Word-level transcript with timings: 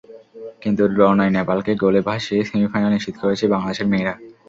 কিন্তু 0.61 0.83
ড্র 0.93 1.01
নয়, 1.17 1.31
নেপালকে 1.37 1.71
গোলে 1.83 2.01
ভাসিয়েই 2.07 2.47
সেমিফাইনাল 2.49 2.91
নিশ্চিত 2.93 3.15
করেছে 3.21 3.45
বাংলাদেশের 3.53 3.87
মেয়েরা। 3.91 4.13